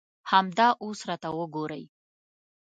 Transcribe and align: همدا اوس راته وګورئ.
همدا 0.31 0.67
اوس 0.83 0.99
راته 1.09 1.29
وګورئ. 1.39 1.83